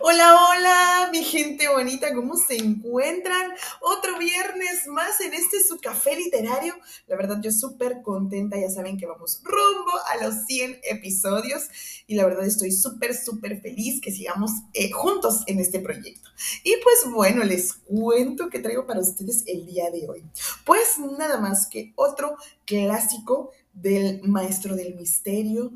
Hola, 0.00 0.36
hola, 0.48 1.08
mi 1.12 1.22
gente 1.22 1.68
bonita, 1.68 2.12
¿cómo 2.14 2.36
se 2.36 2.56
encuentran? 2.56 3.52
Otro 3.80 4.18
viernes 4.18 4.88
más 4.88 5.20
en 5.20 5.32
este 5.32 5.62
su 5.62 5.78
café 5.78 6.16
literario. 6.16 6.74
La 7.06 7.16
verdad, 7.16 7.40
yo 7.40 7.52
súper 7.52 8.02
contenta, 8.02 8.58
ya 8.58 8.68
saben 8.68 8.98
que 8.98 9.06
vamos 9.06 9.40
rumbo 9.44 9.92
a 10.08 10.24
los 10.24 10.46
100 10.46 10.80
episodios 10.82 11.68
y 12.08 12.16
la 12.16 12.26
verdad 12.26 12.44
estoy 12.44 12.72
súper, 12.72 13.14
súper 13.14 13.60
feliz 13.60 14.00
que 14.00 14.10
sigamos 14.10 14.50
eh, 14.72 14.90
juntos 14.90 15.42
en 15.46 15.60
este 15.60 15.78
proyecto. 15.78 16.28
Y 16.64 16.74
pues 16.82 17.12
bueno, 17.12 17.44
les 17.44 17.74
cuento 17.74 18.50
que 18.50 18.58
traigo 18.58 18.86
para 18.86 19.00
ustedes 19.00 19.44
el 19.46 19.64
día 19.64 19.90
de 19.92 20.08
hoy. 20.08 20.24
Pues 20.66 20.98
nada 20.98 21.38
más 21.38 21.68
que 21.68 21.92
otro 21.94 22.36
clásico 22.64 23.52
del 23.72 24.22
maestro 24.24 24.74
del 24.74 24.96
misterio, 24.96 25.72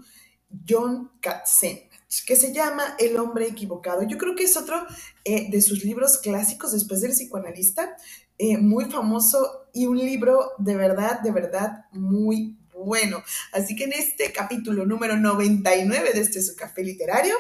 John 0.69 1.13
Katzen 1.21 1.88
que 2.27 2.37
se 2.37 2.53
llama 2.53 2.97
El 2.99 3.19
hombre 3.19 3.47
equivocado. 3.47 4.03
Yo 4.03 4.17
creo 4.17 4.35
que 4.35 4.45
es 4.45 4.57
otro 4.57 4.87
eh, 5.25 5.51
de 5.51 5.61
sus 5.61 5.85
libros 5.85 6.19
clásicos 6.19 6.73
después 6.73 7.01
del 7.01 7.13
psicoanalista, 7.13 7.97
eh, 8.39 8.57
muy 8.57 8.87
famoso 8.87 9.69
y 9.73 9.87
un 9.87 9.99
libro 9.99 10.53
de 10.59 10.77
verdad, 10.77 11.21
de 11.21 11.33
verdad 11.33 11.85
muy 11.93 12.57
bueno. 12.73 13.23
Así 13.53 13.77
que 13.77 13.85
en 13.85 13.93
este 13.93 14.33
capítulo 14.33 14.87
número 14.87 15.17
99 15.17 16.13
de 16.15 16.21
este 16.21 16.41
su 16.43 16.57
café 16.57 16.83
literario, 16.83 17.35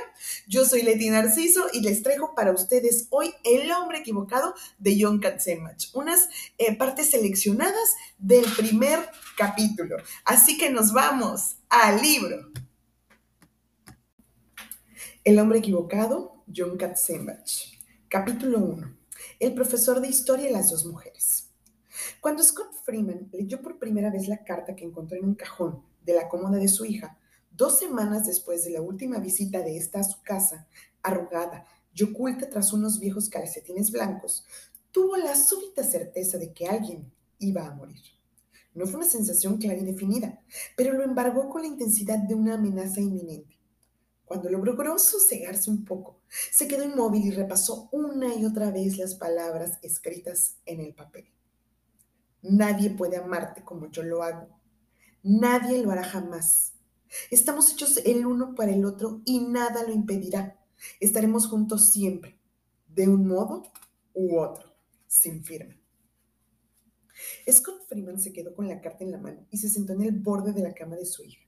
yo 0.46 0.64
soy 0.64 0.82
Leti 0.82 1.08
Narciso 1.10 1.66
y 1.72 1.80
les 1.80 2.02
traigo 2.02 2.34
para 2.34 2.52
ustedes 2.52 3.06
hoy 3.10 3.32
El 3.44 3.70
hombre 3.72 3.98
equivocado 3.98 4.55
de 4.78 4.98
John 5.00 5.20
Katzenbach, 5.20 5.88
unas 5.94 6.28
eh, 6.58 6.77
partes 6.77 7.10
seleccionadas 7.10 7.94
del 8.19 8.44
primer 8.56 8.98
capítulo. 9.36 9.96
Así 10.24 10.58
que 10.58 10.70
nos 10.70 10.92
vamos 10.92 11.56
al 11.69 12.02
libro. 12.02 12.50
El 15.28 15.38
hombre 15.41 15.59
equivocado, 15.59 16.42
John 16.56 16.78
Katzenbach. 16.78 17.78
Capítulo 18.09 18.60
1. 18.60 18.96
El 19.38 19.52
profesor 19.52 20.00
de 20.00 20.08
historia 20.08 20.48
y 20.48 20.52
las 20.55 20.70
dos 20.70 20.86
mujeres. 20.86 21.50
Cuando 22.22 22.42
Scott 22.42 22.72
Freeman 22.83 23.28
leyó 23.30 23.61
por 23.61 23.78
primera 23.78 24.11
vez 24.11 24.27
la 24.27 24.42
carta 24.42 24.75
que 24.75 24.86
encontró 24.86 25.19
en 25.19 25.27
un 25.27 25.34
cajón 25.34 25.83
de 26.02 26.14
la 26.14 26.30
cómoda 26.30 26.56
de 26.56 26.69
su 26.69 26.86
hija, 26.86 27.19
dos 27.50 27.78
semanas 27.78 28.27
después 28.27 28.64
de 28.64 28.70
la 28.70 28.80
última 28.80 29.19
visita 29.19 29.61
de 29.61 29.77
esta 29.77 30.00
a 30.00 30.05
su 30.05 30.22
casa, 30.22 30.67
arrugada 31.02 31.67
y 31.92 32.05
oculta 32.05 32.48
tras 32.48 32.72
unos 32.72 32.98
viejos 32.98 33.28
calcetines 33.28 33.91
blancos, 33.91 34.47
tuvo 34.92 35.19
la 35.19 35.36
súbita 35.36 35.84
certeza 35.84 36.39
de 36.39 36.55
que 36.55 36.69
alguien 36.69 37.12
iba 37.39 37.67
a 37.67 37.74
morir. 37.74 38.00
No 38.72 38.86
fue 38.86 39.00
una 39.00 39.06
sensación 39.06 39.58
clara 39.58 39.78
y 39.78 39.84
definida, 39.84 40.41
pero 40.74 40.95
lo 40.95 41.05
embargó 41.05 41.50
con 41.50 41.61
la 41.61 41.69
intensidad 41.69 42.17
de 42.17 42.34
una 42.34 42.55
amenaza 42.55 43.02
inminente. 43.02 43.58
Cuando 44.28 44.50
logró 44.50 44.98
sosegarse 44.98 45.70
un 45.70 45.86
poco, 45.86 46.20
se 46.52 46.68
quedó 46.68 46.84
inmóvil 46.84 47.24
y 47.24 47.30
repasó 47.30 47.88
una 47.92 48.34
y 48.34 48.44
otra 48.44 48.70
vez 48.70 48.98
las 48.98 49.14
palabras 49.14 49.78
escritas 49.80 50.58
en 50.66 50.80
el 50.80 50.94
papel. 50.94 51.32
Nadie 52.42 52.90
puede 52.90 53.16
amarte 53.16 53.64
como 53.64 53.90
yo 53.90 54.02
lo 54.02 54.22
hago. 54.22 54.48
Nadie 55.22 55.82
lo 55.82 55.90
hará 55.90 56.04
jamás. 56.04 56.74
Estamos 57.30 57.72
hechos 57.72 58.02
el 58.04 58.26
uno 58.26 58.54
para 58.54 58.70
el 58.70 58.84
otro 58.84 59.22
y 59.24 59.40
nada 59.40 59.82
lo 59.82 59.94
impedirá. 59.94 60.62
Estaremos 61.00 61.46
juntos 61.46 61.88
siempre, 61.88 62.38
de 62.86 63.08
un 63.08 63.26
modo 63.26 63.62
u 64.12 64.38
otro, 64.38 64.74
sin 65.06 65.42
firma. 65.42 65.74
Scott 67.50 67.86
Freeman 67.88 68.20
se 68.20 68.34
quedó 68.34 68.54
con 68.54 68.68
la 68.68 68.82
carta 68.82 69.04
en 69.04 69.10
la 69.10 69.18
mano 69.18 69.46
y 69.50 69.56
se 69.56 69.70
sentó 69.70 69.94
en 69.94 70.02
el 70.02 70.12
borde 70.12 70.52
de 70.52 70.62
la 70.62 70.74
cama 70.74 70.96
de 70.96 71.06
su 71.06 71.24
hija. 71.24 71.47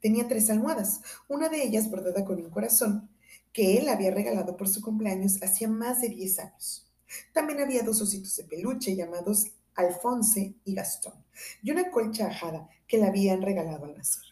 Tenía 0.00 0.28
tres 0.28 0.50
almohadas, 0.50 1.00
una 1.28 1.48
de 1.48 1.62
ellas 1.62 1.90
bordada 1.90 2.24
con 2.24 2.38
un 2.38 2.50
corazón, 2.50 3.10
que 3.52 3.78
él 3.78 3.88
había 3.88 4.10
regalado 4.10 4.56
por 4.56 4.68
su 4.68 4.80
cumpleaños 4.80 5.42
hacía 5.42 5.68
más 5.68 6.00
de 6.00 6.08
diez 6.08 6.38
años. 6.38 6.90
También 7.32 7.60
había 7.60 7.82
dos 7.82 8.00
ositos 8.00 8.36
de 8.36 8.44
peluche 8.44 8.96
llamados 8.96 9.52
Alfonse 9.74 10.54
y 10.64 10.74
Gastón, 10.74 11.14
y 11.62 11.70
una 11.70 11.90
colcha 11.90 12.26
ajada 12.26 12.68
que 12.86 12.98
le 12.98 13.06
habían 13.06 13.42
regalado 13.42 13.84
al 13.84 13.96
nacer. 13.96 14.22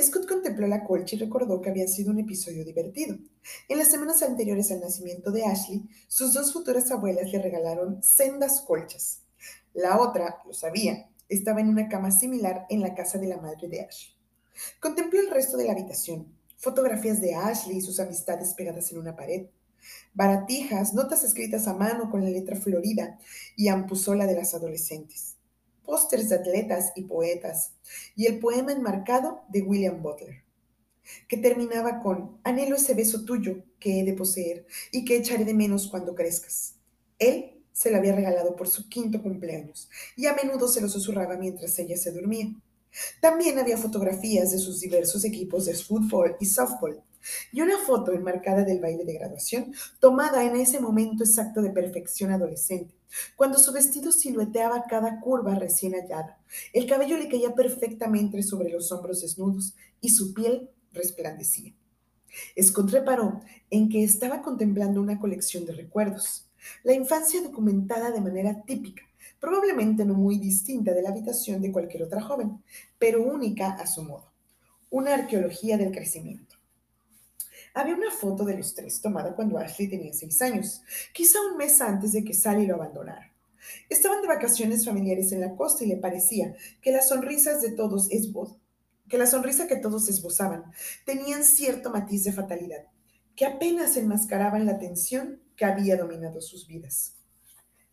Scott 0.00 0.26
contempló 0.26 0.66
la 0.66 0.84
colcha 0.84 1.16
y 1.16 1.18
recordó 1.18 1.60
que 1.60 1.70
había 1.70 1.86
sido 1.86 2.10
un 2.10 2.18
episodio 2.18 2.64
divertido. 2.64 3.18
En 3.68 3.78
las 3.78 3.90
semanas 3.90 4.22
anteriores 4.22 4.70
al 4.70 4.80
nacimiento 4.80 5.30
de 5.30 5.44
Ashley, 5.44 5.82
sus 6.08 6.32
dos 6.32 6.52
futuras 6.52 6.90
abuelas 6.90 7.30
le 7.30 7.42
regalaron 7.42 8.02
sendas 8.02 8.62
colchas. 8.62 9.22
La 9.74 10.00
otra, 10.00 10.40
lo 10.46 10.54
sabía, 10.54 11.10
estaba 11.28 11.60
en 11.60 11.68
una 11.68 11.88
cama 11.88 12.10
similar 12.10 12.66
en 12.70 12.80
la 12.80 12.94
casa 12.94 13.18
de 13.18 13.28
la 13.28 13.36
madre 13.36 13.68
de 13.68 13.82
Ashley. 13.82 14.15
Contempló 14.80 15.20
el 15.20 15.30
resto 15.30 15.56
de 15.56 15.64
la 15.64 15.72
habitación, 15.72 16.34
fotografías 16.56 17.20
de 17.20 17.34
Ashley 17.34 17.78
y 17.78 17.82
sus 17.82 18.00
amistades 18.00 18.54
pegadas 18.54 18.90
en 18.92 18.98
una 18.98 19.16
pared, 19.16 19.46
baratijas, 20.14 20.94
notas 20.94 21.24
escritas 21.24 21.68
a 21.68 21.74
mano 21.74 22.10
con 22.10 22.24
la 22.24 22.30
letra 22.30 22.56
florida 22.56 23.18
y 23.56 23.68
ampuzola 23.68 24.26
de 24.26 24.34
las 24.34 24.54
adolescentes, 24.54 25.36
pósters 25.84 26.28
de 26.28 26.36
atletas 26.36 26.92
y 26.96 27.02
poetas, 27.02 27.72
y 28.14 28.26
el 28.26 28.38
poema 28.38 28.72
enmarcado 28.72 29.42
de 29.48 29.62
William 29.62 30.02
Butler, 30.02 30.42
que 31.28 31.36
terminaba 31.36 32.00
con 32.00 32.38
Anhelo 32.42 32.76
ese 32.76 32.94
beso 32.94 33.24
tuyo 33.24 33.64
que 33.78 34.00
he 34.00 34.04
de 34.04 34.14
poseer 34.14 34.66
y 34.90 35.04
que 35.04 35.16
echaré 35.16 35.44
de 35.44 35.54
menos 35.54 35.88
cuando 35.88 36.14
crezcas. 36.14 36.74
Él 37.18 37.62
se 37.72 37.90
lo 37.90 37.98
había 37.98 38.14
regalado 38.14 38.56
por 38.56 38.68
su 38.68 38.88
quinto 38.88 39.22
cumpleaños 39.22 39.88
y 40.16 40.26
a 40.26 40.34
menudo 40.34 40.66
se 40.66 40.80
lo 40.80 40.88
susurraba 40.88 41.36
mientras 41.36 41.78
ella 41.78 41.96
se 41.96 42.10
dormía. 42.10 42.54
También 43.20 43.58
había 43.58 43.76
fotografías 43.76 44.52
de 44.52 44.58
sus 44.58 44.80
diversos 44.80 45.24
equipos 45.24 45.66
de 45.66 45.74
fútbol 45.74 46.36
y 46.40 46.46
softball 46.46 47.02
y 47.52 47.60
una 47.60 47.78
foto 47.78 48.12
enmarcada 48.12 48.64
del 48.64 48.80
baile 48.80 49.04
de 49.04 49.14
graduación 49.14 49.72
tomada 50.00 50.44
en 50.44 50.56
ese 50.56 50.80
momento 50.80 51.24
exacto 51.24 51.60
de 51.60 51.70
perfección 51.70 52.30
adolescente, 52.30 52.94
cuando 53.34 53.58
su 53.58 53.72
vestido 53.72 54.12
silueteaba 54.12 54.84
cada 54.88 55.20
curva 55.20 55.54
recién 55.54 55.94
hallada, 55.94 56.38
el 56.72 56.86
cabello 56.86 57.16
le 57.16 57.28
caía 57.28 57.54
perfectamente 57.54 58.42
sobre 58.42 58.70
los 58.70 58.92
hombros 58.92 59.22
desnudos 59.22 59.74
y 60.00 60.10
su 60.10 60.34
piel 60.34 60.70
resplandecía. 60.92 61.74
Scott 62.60 62.90
reparó 62.90 63.40
en 63.70 63.88
que 63.88 64.04
estaba 64.04 64.42
contemplando 64.42 65.00
una 65.00 65.18
colección 65.18 65.64
de 65.64 65.72
recuerdos, 65.72 66.50
la 66.82 66.92
infancia 66.92 67.40
documentada 67.42 68.10
de 68.10 68.20
manera 68.20 68.62
típica, 68.64 69.02
probablemente 69.40 70.04
no 70.04 70.14
muy 70.14 70.38
distinta 70.38 70.92
de 70.92 71.02
la 71.02 71.10
habitación 71.10 71.60
de 71.60 71.72
cualquier 71.72 72.04
otra 72.04 72.22
joven, 72.22 72.62
pero 72.98 73.22
única 73.22 73.72
a 73.72 73.86
su 73.86 74.02
modo. 74.02 74.32
Una 74.90 75.14
arqueología 75.14 75.76
del 75.76 75.92
crecimiento. 75.92 76.56
Había 77.74 77.94
una 77.94 78.10
foto 78.10 78.44
de 78.44 78.56
los 78.56 78.74
tres 78.74 79.02
tomada 79.02 79.34
cuando 79.34 79.58
Ashley 79.58 79.88
tenía 79.88 80.12
seis 80.14 80.40
años, 80.40 80.82
quizá 81.12 81.38
un 81.50 81.58
mes 81.58 81.80
antes 81.80 82.12
de 82.12 82.24
que 82.24 82.32
Sally 82.32 82.66
lo 82.66 82.76
abandonara. 82.76 83.32
Estaban 83.90 84.22
de 84.22 84.28
vacaciones 84.28 84.84
familiares 84.84 85.32
en 85.32 85.40
la 85.40 85.54
costa 85.54 85.84
y 85.84 85.88
le 85.88 85.96
parecía 85.96 86.54
que 86.80 86.92
las 86.92 87.08
sonrisas 87.08 87.60
de 87.60 87.72
todos 87.72 88.08
que 89.08 89.18
la 89.18 89.26
sonrisa 89.26 89.66
que 89.66 89.76
todos 89.76 90.08
esbozaban 90.08 90.64
tenían 91.04 91.44
cierto 91.44 91.90
matiz 91.90 92.24
de 92.24 92.32
fatalidad, 92.32 92.86
que 93.34 93.44
apenas 93.44 93.96
enmascaraban 93.96 94.66
la 94.66 94.78
tensión 94.78 95.40
que 95.54 95.64
había 95.64 95.96
dominado 95.96 96.40
sus 96.40 96.66
vidas. 96.66 97.14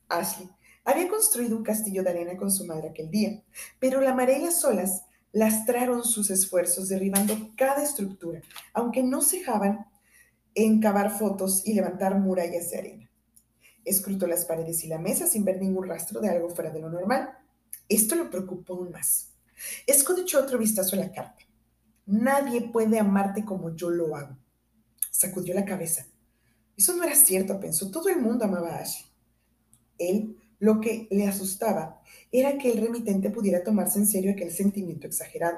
Ashley 0.08 0.50
había 0.86 1.08
construido 1.08 1.56
un 1.56 1.64
castillo 1.64 2.04
de 2.04 2.10
arena 2.10 2.38
con 2.38 2.52
su 2.52 2.66
madre 2.66 2.90
aquel 2.90 3.10
día, 3.10 3.44
pero 3.80 4.02
la 4.02 4.14
marea 4.14 4.40
y 4.40 4.44
las 4.44 4.64
olas 4.66 5.04
lastraron 5.32 6.04
sus 6.04 6.30
esfuerzos 6.30 6.90
derribando 6.90 7.36
cada 7.58 7.84
estructura, 7.84 8.42
aunque 8.74 9.04
no 9.04 9.22
cejaban 9.22 9.88
en 10.56 10.80
cavar 10.80 11.18
fotos 11.18 11.66
y 11.66 11.74
levantar 11.74 12.20
murallas 12.20 12.70
de 12.70 12.78
arena. 12.78 13.10
Escrutó 13.86 14.28
las 14.28 14.46
paredes 14.46 14.84
y 14.84 14.88
la 14.88 15.00
mesa 15.00 15.28
sin 15.28 15.44
ver 15.44 15.60
ningún 15.60 15.88
rastro 15.88 16.22
de 16.22 16.30
algo 16.30 16.50
fuera 16.50 16.70
de 16.70 16.80
lo 16.80 16.90
normal. 16.90 17.30
Esto 17.90 18.16
lo 18.16 18.30
preocupó 18.30 18.76
aún 18.76 18.92
más. 18.92 19.32
Scott 19.92 20.20
otro 20.36 20.58
vistazo 20.58 20.96
a 20.96 21.00
la 21.00 21.12
carta. 21.12 21.44
Nadie 22.06 22.70
puede 22.70 23.00
amarte 23.00 23.44
como 23.44 23.76
yo 23.76 23.90
lo 23.90 24.16
hago. 24.16 24.38
Sacudió 25.10 25.54
la 25.54 25.66
cabeza. 25.66 26.06
Eso 26.78 26.96
no 26.96 27.04
era 27.04 27.16
cierto, 27.16 27.60
pensó. 27.60 27.90
Todo 27.92 28.10
el 28.10 28.20
mundo 28.20 28.46
amaba 28.46 28.76
a 28.76 28.80
Ashley. 28.80 29.10
Él 29.98 30.38
lo 30.64 30.80
que 30.80 31.10
le 31.12 31.28
asustaba 31.28 32.00
era 32.32 32.58
que 32.58 32.72
el 32.72 32.80
remitente 32.80 33.30
pudiera 33.30 33.66
tomarse 33.66 34.00
en 34.00 34.08
serio 34.08 34.32
aquel 34.32 34.50
sentimiento 34.50 35.08
exagerado. 35.08 35.58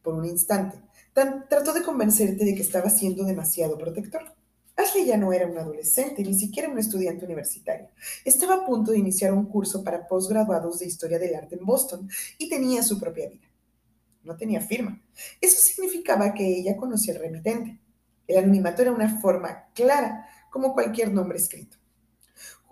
Por 0.00 0.14
un 0.14 0.24
instante, 0.24 0.78
trató 1.12 1.72
de 1.72 1.82
convencerte 1.82 2.44
de 2.44 2.54
que 2.54 2.62
estaba 2.62 2.88
siendo 2.88 3.24
demasiado 3.24 3.76
protector. 3.76 4.22
Ashley 4.76 5.06
ya 5.06 5.16
no 5.16 5.32
era 5.32 5.48
un 5.48 5.58
adolescente, 5.58 6.22
ni 6.22 6.34
siquiera 6.34 6.68
un 6.68 6.78
estudiante 6.78 7.24
universitario. 7.24 7.88
Estaba 8.24 8.54
a 8.54 8.64
punto 8.64 8.92
de 8.92 9.00
iniciar 9.00 9.32
un 9.32 9.46
curso 9.46 9.82
para 9.82 10.06
posgraduados 10.06 10.78
de 10.78 10.86
historia 10.86 11.18
del 11.18 11.34
arte 11.34 11.56
en 11.56 11.66
Boston 11.66 12.08
y 12.38 12.48
tenía 12.48 12.84
su 12.84 13.00
propia 13.00 13.28
vida. 13.28 13.48
No 14.22 14.36
tenía 14.36 14.60
firma. 14.60 15.02
Eso 15.40 15.56
significaba 15.60 16.32
que 16.32 16.46
ella 16.46 16.76
conocía 16.76 17.14
al 17.14 17.20
remitente. 17.20 17.80
El 18.28 18.38
anonimato 18.38 18.82
era 18.82 18.92
una 18.92 19.20
forma 19.20 19.64
clara, 19.74 20.28
como 20.48 20.74
cualquier 20.74 21.12
nombre 21.12 21.38
escrito. 21.38 21.81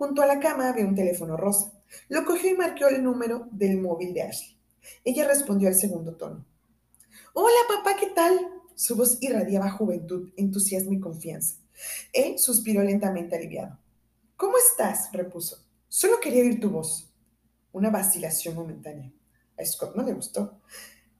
Junto 0.01 0.23
a 0.23 0.25
la 0.25 0.39
cama 0.39 0.67
había 0.67 0.87
un 0.87 0.95
teléfono 0.95 1.37
rosa. 1.37 1.71
Lo 2.09 2.25
cogió 2.25 2.49
y 2.49 2.57
marcó 2.57 2.87
el 2.87 3.03
número 3.03 3.47
del 3.51 3.77
móvil 3.77 4.15
de 4.15 4.23
Ashley. 4.23 4.57
Ella 5.05 5.27
respondió 5.27 5.67
al 5.67 5.75
segundo 5.75 6.15
tono. 6.15 6.43
Hola, 7.35 7.59
papá, 7.67 7.95
¿qué 7.99 8.07
tal? 8.07 8.35
Su 8.73 8.95
voz 8.95 9.19
irradiaba 9.21 9.69
juventud, 9.69 10.33
entusiasmo 10.37 10.93
y 10.93 10.99
confianza. 10.99 11.57
Él 12.13 12.39
suspiró 12.39 12.81
lentamente 12.81 13.35
aliviado. 13.35 13.77
¿Cómo 14.35 14.57
estás? 14.57 15.11
repuso. 15.13 15.57
Solo 15.87 16.19
quería 16.19 16.41
oír 16.41 16.59
tu 16.59 16.71
voz. 16.71 17.13
Una 17.71 17.91
vacilación 17.91 18.55
momentánea. 18.55 19.13
A 19.55 19.63
Scott 19.63 19.95
no 19.95 20.01
le 20.01 20.13
gustó. 20.13 20.63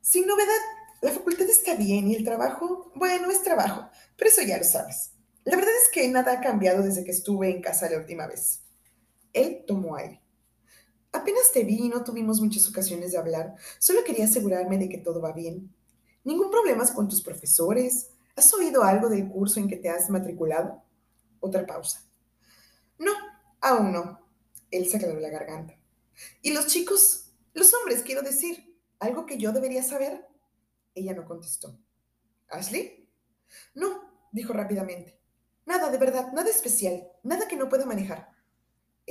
Sin 0.02 0.26
novedad, 0.26 0.60
la 1.04 1.12
facultad 1.12 1.48
está 1.48 1.76
bien 1.76 2.08
y 2.08 2.16
el 2.16 2.24
trabajo, 2.24 2.92
bueno, 2.96 3.30
es 3.30 3.44
trabajo, 3.44 3.92
pero 4.18 4.32
eso 4.32 4.42
ya 4.42 4.58
lo 4.58 4.64
sabes. 4.64 5.12
La 5.44 5.56
verdad 5.56 5.74
es 5.84 5.92
que 5.92 6.08
nada 6.08 6.34
ha 6.34 6.42
cambiado 6.42 6.82
desde 6.82 7.04
que 7.04 7.12
estuve 7.12 7.52
en 7.52 7.62
casa 7.62 7.88
la 7.88 8.00
última 8.00 8.26
vez. 8.26 8.61
Él 9.34 9.64
tomó 9.68 9.96
aire. 9.96 10.22
Apenas 11.12 11.52
te 11.52 11.64
vi 11.64 11.86
y 11.86 11.90
no 11.90 12.04
tuvimos 12.04 12.40
muchas 12.40 12.68
ocasiones 12.70 13.12
de 13.12 13.18
hablar. 13.18 13.56
Solo 13.80 14.04
quería 14.04 14.26
asegurarme 14.26 14.78
de 14.78 14.88
que 14.88 14.98
todo 14.98 15.22
va 15.22 15.34
bien. 15.34 15.74
¿Ningún 16.24 16.50
problema 16.50 16.86
con 16.94 17.08
tus 17.08 17.22
profesores? 17.22 18.10
¿Has 18.36 18.54
oído 18.54 18.84
algo 18.84 19.10
del 19.10 19.28
curso 19.28 19.60
en 19.60 19.68
que 19.68 19.78
te 19.78 19.90
has 19.90 20.10
matriculado? 20.10 20.84
Otra 21.40 21.66
pausa. 21.66 22.08
No, 22.98 23.12
aún 23.60 23.92
no. 23.92 24.20
Él 24.70 24.88
se 24.88 24.98
aclaró 24.98 25.20
la 25.20 25.30
garganta. 25.30 25.78
¿Y 26.42 26.54
los 26.54 26.68
chicos? 26.68 27.32
Los 27.54 27.74
hombres, 27.74 28.04
quiero 28.04 28.22
decir. 28.22 28.78
¿Algo 29.00 29.26
que 29.26 29.38
yo 29.38 29.52
debería 29.52 29.84
saber? 29.84 30.28
Ella 30.94 31.14
no 31.14 31.26
contestó. 31.26 31.78
¿Ashley? 32.50 33.10
No, 33.74 34.28
dijo 34.32 34.54
rápidamente. 34.54 35.20
Nada, 35.66 35.90
de 35.90 35.98
verdad, 35.98 36.32
nada 36.34 36.50
especial, 36.50 37.08
nada 37.24 37.48
que 37.48 37.56
no 37.56 37.70
pueda 37.70 37.86
manejar. 37.86 38.30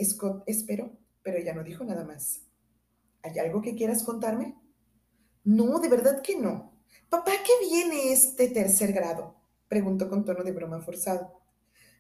Scott 0.03 0.45
esperó, 0.47 0.99
pero 1.23 1.39
ella 1.39 1.55
no 1.55 1.65
dijo 1.65 1.85
nada 1.85 2.05
más. 2.05 2.43
¿Hay 3.23 3.39
algo 3.39 3.61
que 3.61 3.75
quieras 3.75 4.03
contarme? 4.03 4.57
No, 5.45 5.79
de 5.79 5.89
verdad 5.89 6.23
que 6.23 6.39
no. 6.39 6.73
Papá, 7.09 7.33
¿qué 7.45 7.53
viene 7.67 8.13
este 8.13 8.49
tercer 8.49 8.93
grado? 8.93 9.37
preguntó 9.69 10.09
con 10.09 10.25
tono 10.25 10.43
de 10.43 10.53
broma 10.53 10.81
forzado. 10.81 11.41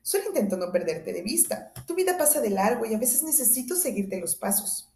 Solo 0.03 0.29
intento 0.29 0.57
no 0.57 0.73
perderte 0.73 1.13
de 1.13 1.23
vista. 1.23 1.73
Tu 1.87 1.95
vida 1.95 2.17
pasa 2.17 2.41
de 2.41 2.51
largo 2.51 2.87
y 2.87 2.95
a 2.95 2.99
veces 2.99 3.23
necesito 3.23 3.77
seguirte 3.77 4.19
los 4.19 4.35
pasos. 4.35 4.93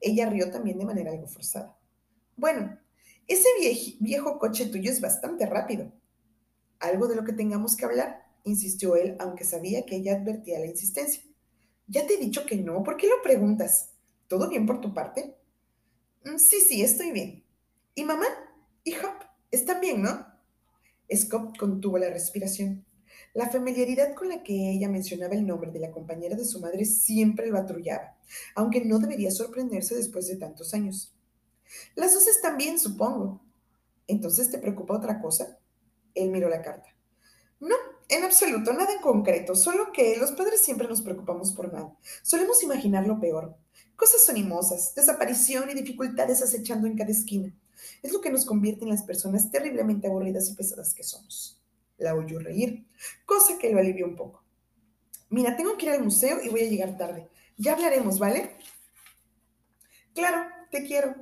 Ella 0.00 0.28
rió 0.28 0.50
también 0.50 0.78
de 0.78 0.86
manera 0.86 1.10
algo 1.10 1.26
forzada. 1.26 1.78
Bueno, 2.36 2.78
ese 3.26 3.48
viejo 4.00 4.38
coche 4.38 4.66
tuyo 4.66 4.90
es 4.90 5.00
bastante 5.00 5.46
rápido. 5.46 5.92
¿Algo 6.80 7.06
de 7.06 7.16
lo 7.16 7.24
que 7.24 7.32
tengamos 7.32 7.76
que 7.76 7.84
hablar? 7.84 8.26
insistió 8.42 8.96
él, 8.96 9.16
aunque 9.20 9.44
sabía 9.44 9.84
que 9.84 9.96
ella 9.96 10.16
advertía 10.16 10.58
la 10.58 10.66
insistencia. 10.66 11.22
Ya 11.90 12.06
te 12.06 12.14
he 12.14 12.18
dicho 12.18 12.46
que 12.46 12.54
no, 12.56 12.84
¿por 12.84 12.96
qué 12.96 13.08
lo 13.08 13.20
preguntas? 13.20 13.90
¿Todo 14.28 14.48
bien 14.48 14.64
por 14.64 14.80
tu 14.80 14.94
parte? 14.94 15.34
Mm, 16.24 16.38
sí, 16.38 16.60
sí, 16.60 16.82
estoy 16.82 17.10
bien. 17.10 17.44
¿Y 17.96 18.04
mamá? 18.04 18.26
¿Y 18.84 18.94
Hop? 18.94 19.24
Están 19.50 19.80
bien, 19.80 20.00
¿no? 20.00 20.24
Scott 21.12 21.58
contuvo 21.58 21.98
la 21.98 22.08
respiración. 22.08 22.86
La 23.34 23.50
familiaridad 23.50 24.14
con 24.14 24.28
la 24.28 24.44
que 24.44 24.70
ella 24.70 24.88
mencionaba 24.88 25.34
el 25.34 25.44
nombre 25.44 25.72
de 25.72 25.80
la 25.80 25.90
compañera 25.90 26.36
de 26.36 26.44
su 26.44 26.60
madre 26.60 26.84
siempre 26.84 27.48
lo 27.48 27.58
atrullaba, 27.58 28.16
aunque 28.54 28.84
no 28.84 29.00
debería 29.00 29.32
sorprenderse 29.32 29.96
después 29.96 30.28
de 30.28 30.36
tantos 30.36 30.72
años. 30.74 31.12
Las 31.96 32.14
dos 32.14 32.28
están 32.28 32.56
bien, 32.56 32.78
supongo. 32.78 33.42
¿Entonces 34.06 34.48
te 34.48 34.58
preocupa 34.58 34.96
otra 34.96 35.20
cosa? 35.20 35.58
Él 36.14 36.30
miró 36.30 36.48
la 36.48 36.62
carta. 36.62 36.88
No, 37.60 37.76
en 38.08 38.24
absoluto, 38.24 38.72
nada 38.72 38.92
en 38.92 39.00
concreto, 39.00 39.54
solo 39.54 39.92
que 39.92 40.16
los 40.16 40.32
padres 40.32 40.62
siempre 40.62 40.88
nos 40.88 41.02
preocupamos 41.02 41.52
por 41.52 41.72
nada. 41.72 41.94
Solemos 42.22 42.62
imaginar 42.62 43.06
lo 43.06 43.20
peor. 43.20 43.54
Cosas 43.96 44.28
animosas, 44.30 44.94
desaparición 44.94 45.68
y 45.70 45.74
dificultades 45.74 46.42
acechando 46.42 46.86
en 46.86 46.96
cada 46.96 47.10
esquina. 47.10 47.54
Es 48.02 48.12
lo 48.12 48.20
que 48.20 48.30
nos 48.30 48.46
convierte 48.46 48.84
en 48.84 48.90
las 48.90 49.02
personas 49.02 49.50
terriblemente 49.50 50.06
aburridas 50.06 50.48
y 50.48 50.54
pesadas 50.54 50.94
que 50.94 51.02
somos. 51.02 51.62
La 51.98 52.14
oyó 52.14 52.38
reír, 52.38 52.86
cosa 53.26 53.58
que 53.58 53.70
lo 53.70 53.78
alivió 53.78 54.06
un 54.06 54.16
poco. 54.16 54.42
Mira, 55.28 55.56
tengo 55.56 55.76
que 55.76 55.86
ir 55.86 55.92
al 55.92 56.02
museo 56.02 56.42
y 56.42 56.48
voy 56.48 56.62
a 56.62 56.68
llegar 56.68 56.96
tarde. 56.96 57.28
Ya 57.58 57.74
hablaremos, 57.74 58.18
¿vale? 58.18 58.56
Claro, 60.14 60.46
te 60.70 60.82
quiero. 60.84 61.14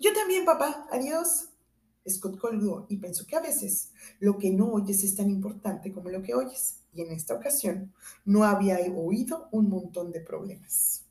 Yo 0.00 0.12
también, 0.12 0.44
papá. 0.44 0.86
Adiós. 0.90 1.50
Scott 2.08 2.38
colgó 2.38 2.86
y 2.88 2.98
pensó 2.98 3.26
que 3.26 3.36
a 3.36 3.40
veces 3.40 3.90
lo 4.20 4.36
que 4.38 4.50
no 4.50 4.72
oyes 4.72 5.02
es 5.04 5.16
tan 5.16 5.30
importante 5.30 5.92
como 5.92 6.10
lo 6.10 6.22
que 6.22 6.34
oyes. 6.34 6.80
Y 6.92 7.02
en 7.02 7.12
esta 7.12 7.34
ocasión 7.34 7.92
no 8.24 8.44
había 8.44 8.78
oído 8.94 9.48
un 9.50 9.68
montón 9.68 10.12
de 10.12 10.20
problemas. 10.20 11.04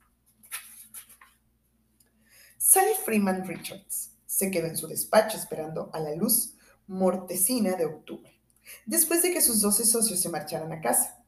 Sally 2.58 2.94
Freeman 3.04 3.46
Richards 3.46 4.12
se 4.26 4.50
quedó 4.50 4.68
en 4.68 4.78
su 4.78 4.88
despacho 4.88 5.38
esperando 5.38 5.90
a 5.94 6.00
la 6.00 6.16
luz 6.16 6.54
mortecina 6.88 7.76
de 7.76 7.86
octubre, 7.86 8.40
después 8.86 9.22
de 9.22 9.32
que 9.34 9.42
sus 9.42 9.62
doce 9.62 9.86
socios 9.86 10.22
se 10.22 10.30
marcharan 10.30 10.72
a 10.72 10.82
casa. 10.82 11.24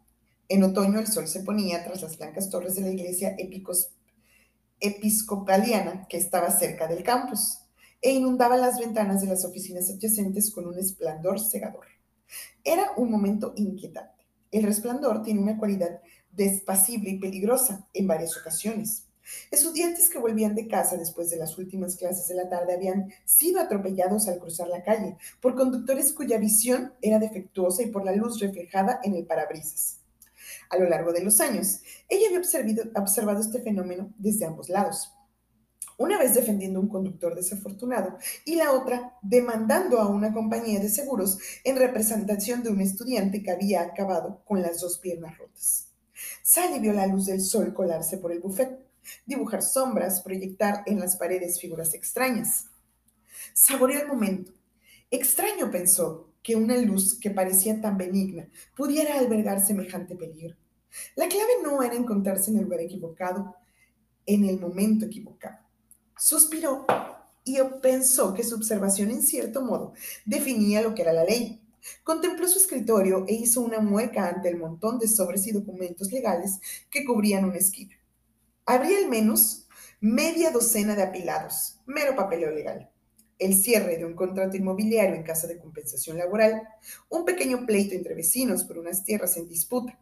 En 0.48 0.64
otoño 0.64 1.00
el 1.00 1.08
sol 1.08 1.28
se 1.28 1.42
ponía 1.42 1.84
tras 1.84 2.02
las 2.02 2.18
blancas 2.18 2.50
torres 2.50 2.76
de 2.76 2.82
la 2.82 2.92
iglesia 2.92 3.36
episcopaliana 4.80 6.08
que 6.08 6.18
estaba 6.18 6.50
cerca 6.52 6.88
del 6.88 7.04
campus 7.04 7.65
e 8.06 8.12
inundaba 8.12 8.56
las 8.56 8.78
ventanas 8.78 9.22
de 9.22 9.28
las 9.28 9.46
oficinas 9.46 9.90
adyacentes 9.90 10.52
con 10.52 10.68
un 10.68 10.78
esplendor 10.78 11.40
cegador. 11.40 11.88
Era 12.64 12.92
un 12.98 13.10
momento 13.10 13.54
inquietante. 13.56 14.28
El 14.52 14.62
resplandor 14.62 15.24
tiene 15.24 15.42
una 15.42 15.58
cualidad 15.58 16.02
despacible 16.32 17.10
y 17.10 17.20
peligrosa 17.20 17.88
en 17.96 18.06
varias 18.06 18.38
ocasiones. 18.38 19.08
Estudiantes 19.50 20.12
que 20.12 20.20
volvían 20.20 20.54
de 20.54 20.68
casa 20.68 20.98
después 20.98 21.32
de 21.32 21.38
las 21.38 21.58
últimas 21.58 21.96
clases 21.96 22.28
de 22.28 22.36
la 22.36 22.48
tarde 22.48 22.76
habían 22.76 23.12
sido 23.26 23.60
atropellados 23.60 24.28
al 24.28 24.38
cruzar 24.38 24.68
la 24.68 24.84
calle 24.84 25.18
por 25.42 25.56
conductores 25.56 26.14
cuya 26.14 26.38
visión 26.38 26.94
era 27.02 27.18
defectuosa 27.18 27.82
y 27.82 27.88
por 27.88 28.06
la 28.06 28.16
luz 28.16 28.40
reflejada 28.40 29.00
en 29.04 29.16
el 29.16 29.26
parabrisas. 29.26 30.02
A 30.70 30.78
lo 30.78 30.88
largo 30.88 31.12
de 31.12 31.24
los 31.24 31.42
años, 31.42 31.80
ella 32.08 32.28
había 32.28 32.92
observado 33.02 33.40
este 33.40 33.64
fenómeno 33.64 34.14
desde 34.20 34.46
ambos 34.46 34.70
lados 34.70 35.15
una 35.98 36.18
vez 36.18 36.34
defendiendo 36.34 36.80
a 36.80 36.82
un 36.82 36.90
conductor 36.90 37.36
desafortunado 37.36 38.18
y 38.44 38.56
la 38.56 38.72
otra 38.72 39.18
demandando 39.22 40.00
a 40.00 40.08
una 40.08 40.34
compañía 40.34 40.80
de 40.80 40.90
seguros 40.90 41.38
en 41.64 41.78
representación 41.78 42.64
de 42.64 42.70
un 42.70 42.82
estudiante 42.82 43.42
que 43.42 43.52
había 43.52 43.82
acabado 43.82 44.42
con 44.46 44.62
las 44.62 44.82
dos 44.82 45.00
piernas 45.00 45.38
rotas. 45.38 45.88
Sally 46.44 46.80
vio 46.80 46.94
la 46.94 47.08
luz 47.08 47.26
del 47.26 47.42
sol 47.42 47.74
colarse 47.74 48.18
por 48.18 48.32
el 48.32 48.40
buffet, 48.40 48.78
dibujar 49.26 49.62
sombras, 49.62 50.22
proyectar 50.22 50.84
en 50.86 51.00
las 51.00 51.16
paredes 51.16 51.60
figuras 51.60 51.94
extrañas. 51.94 52.66
Saboreó 53.54 54.02
el 54.02 54.08
momento. 54.08 54.52
Extraño 55.12 55.72
pensó 55.72 56.30
que 56.42 56.56
una 56.56 56.78
luz 56.78 57.20
que 57.20 57.32
parecía 57.32 57.80
tan 57.82 57.98
benigna 57.98 58.48
pudiera 58.76 59.18
albergar 59.18 59.66
semejante 59.66 60.16
peligro. 60.16 60.56
La 61.16 61.28
clave 61.28 61.52
no 61.64 61.82
era 61.84 61.96
encontrarse 61.96 62.52
en 62.52 62.58
el 62.58 62.64
lugar 62.64 62.82
equivocado, 62.82 63.56
en 64.26 64.46
el 64.46 64.60
momento 64.60 65.06
equivocado. 65.06 65.65
Suspiró 66.18 66.86
y 67.44 67.58
pensó 67.82 68.34
que 68.34 68.44
su 68.44 68.56
observación 68.56 69.12
en 69.12 69.22
cierto 69.22 69.62
modo 69.62 69.94
definía 70.26 70.82
lo 70.82 70.96
que 70.96 71.02
era 71.02 71.12
la 71.12 71.26
ley. 71.26 71.62
Contempló 72.04 72.48
su 72.48 72.58
escritorio 72.58 73.26
e 73.28 73.34
hizo 73.34 73.62
una 73.62 73.80
mueca 73.80 74.30
ante 74.30 74.48
el 74.48 74.58
montón 74.58 74.98
de 74.98 75.10
sobres 75.10 75.46
y 75.46 75.52
documentos 75.52 76.14
legales 76.14 76.60
que 76.90 77.04
cubrían 77.04 77.44
una 77.44 77.58
esquina. 77.58 77.96
Habría 78.66 78.98
al 78.98 79.10
menos 79.10 79.68
media 80.00 80.52
docena 80.52 80.96
de 80.96 81.04
apilados, 81.04 81.80
mero 81.86 82.16
papeleo 82.16 82.52
legal. 82.52 82.90
El 83.38 83.54
cierre 83.54 83.98
de 83.98 84.06
un 84.06 84.16
contrato 84.16 84.56
inmobiliario 84.56 85.16
en 85.16 85.24
casa 85.24 85.48
de 85.48 85.60
compensación 85.60 86.18
laboral, 86.18 86.64
un 87.10 87.26
pequeño 87.26 87.66
pleito 87.66 87.94
entre 87.94 88.16
vecinos 88.16 88.64
por 88.64 88.78
unas 88.78 89.04
tierras 89.04 89.36
en 89.36 89.50
disputa. 89.50 90.00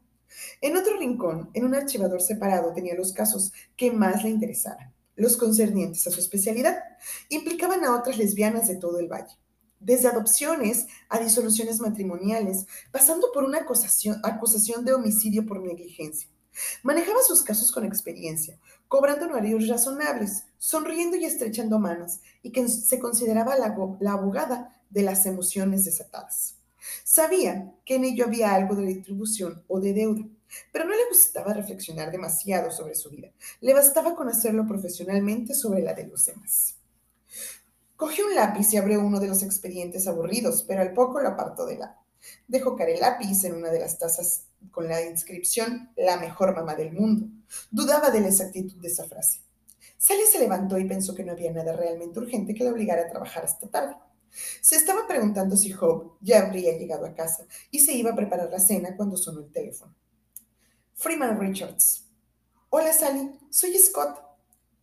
En 0.62 0.78
otro 0.78 0.98
rincón, 1.00 1.50
en 1.56 1.66
un 1.66 1.74
archivador 1.74 2.22
separado, 2.22 2.72
tenía 2.72 2.94
los 2.94 3.14
casos 3.14 3.52
que 3.76 3.92
más 3.92 4.24
le 4.24 4.30
interesaban 4.30 4.93
los 5.16 5.38
concernientes 5.38 6.06
a 6.08 6.12
su 6.12 6.20
especialidad, 6.20 6.78
implicaban 7.30 7.84
a 7.84 7.96
otras 7.96 8.18
lesbianas 8.18 8.68
de 8.68 8.76
todo 8.76 9.00
el 9.00 9.08
valle, 9.08 9.38
desde 9.80 10.08
adopciones 10.08 10.88
a 11.10 11.20
disoluciones 11.20 11.80
matrimoniales, 11.80 12.66
pasando 12.92 13.32
por 13.34 13.44
una 13.44 13.60
acusación, 13.60 14.86
de 14.86 14.94
homicidio 14.94 15.46
por 15.46 15.62
negligencia. 15.62 16.30
Manejaba 16.84 17.22
sus 17.24 17.42
casos 17.42 17.72
con 17.72 17.84
experiencia, 17.84 18.60
cobrando 18.88 19.26
honorarios 19.26 19.68
razonables, 19.68 20.44
sonriendo 20.58 21.18
y 21.18 21.26
estrechando 21.26 21.80
manos, 21.80 22.20
y 22.42 22.52
que 22.52 22.68
se 22.68 23.00
consideraba 23.00 23.56
la 23.58 24.12
abogada 24.12 24.80
de 24.90 25.02
las 25.02 25.26
emociones 25.26 25.86
desatadas. 25.86 26.63
Sabía 27.04 27.74
que 27.86 27.96
en 27.96 28.06
ello 28.06 28.26
había 28.26 28.54
algo 28.54 28.76
de 28.76 28.86
distribución 28.86 29.64
o 29.68 29.80
de 29.80 29.94
deuda, 29.94 30.24
pero 30.72 30.86
no 30.86 30.92
le 30.92 31.08
gustaba 31.10 31.54
reflexionar 31.54 32.12
demasiado 32.12 32.72
sobre 32.72 32.96
su 32.96 33.10
vida. 33.10 33.32
Le 33.62 33.74
bastaba 33.74 34.16
con 34.16 34.30
hacerlo 34.30 34.68
profesionalmente 34.68 35.54
sobre 35.54 35.82
la 35.82 35.94
de 35.94 36.08
los 36.08 36.26
demás. 36.26 36.76
Cogió 37.96 38.26
un 38.26 38.36
lápiz 38.36 38.74
y 38.74 38.78
abrió 38.78 39.00
uno 39.00 39.20
de 39.20 39.28
los 39.28 39.44
expedientes 39.44 40.08
aburridos, 40.08 40.64
pero 40.64 40.82
al 40.82 40.94
poco 40.94 41.20
lo 41.20 41.30
apartó 41.30 41.66
de 41.66 41.78
lado. 41.78 41.96
Dejó 42.48 42.76
caer 42.76 42.92
el 42.92 43.02
lápiz 43.02 43.44
en 43.44 43.54
una 43.54 43.70
de 43.70 43.80
las 43.80 43.98
tazas 43.98 44.46
con 44.72 44.88
la 44.88 45.02
inscripción 45.02 45.92
La 45.96 46.18
mejor 46.18 46.56
mamá 46.56 46.76
del 46.76 46.94
mundo. 46.94 47.28
Dudaba 47.70 48.10
de 48.10 48.22
la 48.22 48.28
exactitud 48.28 48.76
de 48.82 48.88
esa 48.88 49.06
frase. 49.06 49.42
Sally 49.98 50.24
se 50.30 50.40
levantó 50.40 50.78
y 50.78 50.86
pensó 50.86 51.16
que 51.16 51.24
no 51.24 51.32
había 51.32 51.52
nada 51.52 51.76
realmente 51.76 52.20
urgente 52.20 52.54
que 52.54 52.64
le 52.64 52.72
obligara 52.72 53.04
a 53.04 53.10
trabajar 53.10 53.46
hasta 53.46 53.70
tarde. 53.70 53.96
Se 54.62 54.76
estaba 54.76 55.08
preguntando 55.08 55.56
si 55.56 55.74
Hope 55.74 56.18
ya 56.22 56.42
habría 56.42 56.78
llegado 56.78 57.06
a 57.06 57.14
casa 57.14 57.46
y 57.70 57.80
se 57.80 57.94
iba 57.94 58.12
a 58.12 58.16
preparar 58.16 58.50
la 58.50 58.60
cena 58.60 58.96
cuando 58.96 59.18
sonó 59.18 59.42
el 59.42 59.52
teléfono. 59.52 59.96
Freeman 60.94 61.40
Richards. 61.40 62.06
Hola 62.70 62.94
Sally, 62.94 63.40
soy 63.50 63.78
Scott. 63.78 64.20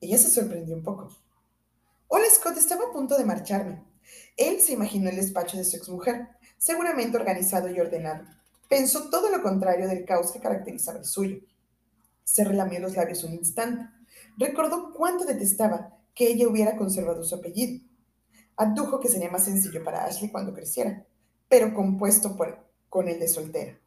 Ella 0.01 0.19
se 0.19 0.31
sorprendió 0.31 0.77
un 0.77 0.83
poco. 0.83 1.11
Hola 2.09 2.27
Scott, 2.31 2.57
estaba 2.57 2.87
a 2.87 2.93
punto 2.93 3.19
de 3.19 3.25
marcharme. 3.25 3.85
Él 4.37 4.61
se 4.61 4.73
imaginó 4.73 5.11
el 5.11 5.17
despacho 5.17 5.57
de 5.57 5.65
su 5.65 5.77
exmujer, 5.77 6.29
seguramente 6.57 7.17
organizado 7.17 7.71
y 7.71 7.81
ordenado. 7.81 8.25
Pensó 8.69 9.11
todo 9.11 9.31
lo 9.31 9.43
contrario 9.43 9.89
del 9.89 10.05
caos 10.05 10.31
que 10.31 10.41
caracterizaba 10.41 10.99
el 10.99 11.05
suyo. 11.05 11.41
Se 12.23 12.45
relamió 12.45 12.79
los 12.79 12.95
labios 12.95 13.25
un 13.25 13.35
instante. 13.35 13.89
Recordó 14.37 14.93
cuánto 14.93 15.25
detestaba 15.25 15.99
que 16.15 16.29
ella 16.29 16.49
hubiera 16.49 16.77
conservado 16.77 17.25
su 17.25 17.35
apellido. 17.35 17.85
Adujo 18.61 19.01
que 19.01 19.09
sería 19.09 19.31
más 19.31 19.47
sencillo 19.47 19.83
para 19.83 20.05
Ashley 20.05 20.31
cuando 20.31 20.53
creciera, 20.53 21.07
pero 21.49 21.73
compuesto 21.73 22.37
por, 22.37 22.63
con 22.91 23.09
el 23.09 23.19
de 23.19 23.27
soltera. 23.27 23.81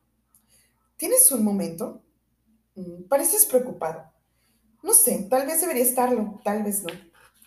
¿Tienes 0.98 1.32
un 1.32 1.44
momento? 1.44 2.02
Mm, 2.74 3.04
pareces 3.04 3.46
preocupado. 3.46 4.12
No 4.82 4.96
sé, 4.96 5.28
tal 5.30 5.46
vez 5.46 5.62
debería 5.62 5.84
estarlo, 5.84 6.42
tal 6.44 6.64
vez 6.64 6.82
no. 6.82 6.90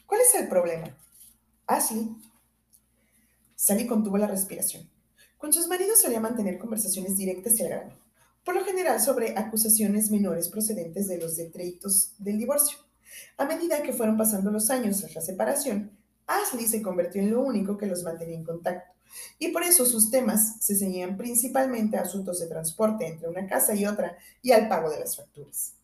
¿Cuál 0.07 0.21
es 0.21 0.37
el 0.37 0.47
problema? 0.49 0.97
Ashley. 1.67 2.15
Sally 3.57 3.89
contuvo 3.89 4.19
la 4.19 4.29
respiración. 4.29 4.89
Con 5.37 5.53
sus 5.53 5.67
maridos 5.67 6.01
solía 6.01 6.21
mantener 6.21 6.59
conversaciones 6.59 7.17
directas 7.17 7.59
y 7.59 7.65
al 7.65 7.71
grano, 7.71 7.99
por 8.45 8.55
lo 8.55 8.65
general 8.65 9.01
sobre 9.01 9.37
acusaciones 9.37 10.13
menores 10.13 10.49
procedentes 10.49 11.09
de 11.09 11.19
los 11.19 11.37
detritos 11.37 12.15
del 12.19 12.39
divorcio. 12.39 12.79
A 13.37 13.47
medida 13.47 13.83
que 13.83 13.93
fueron 13.93 14.17
pasando 14.17 14.53
los 14.53 14.71
años 14.71 15.01
tras 15.01 15.17
la 15.17 15.23
separación, 15.23 15.96
Ashley 16.27 16.67
se 16.67 16.83
convirtió 16.83 17.23
en 17.23 17.31
lo 17.31 17.41
único 17.41 17.77
que 17.77 17.87
los 17.87 18.03
mantenía 18.03 18.37
en 18.37 18.45
contacto, 18.45 18.93
y 19.39 19.49
por 19.49 19.63
eso 19.63 19.87
sus 19.87 20.11
temas 20.11 20.57
se 20.61 20.77
ceñían 20.77 21.17
principalmente 21.17 21.97
a 21.97 22.03
asuntos 22.03 22.41
de 22.41 22.47
transporte 22.47 23.07
entre 23.07 23.29
una 23.29 23.47
casa 23.47 23.75
y 23.75 23.87
otra 23.87 24.17
y 24.43 24.53
al 24.53 24.69
pago 24.69 24.91
de 24.91 25.01
las 25.01 25.17
facturas. 25.17 25.75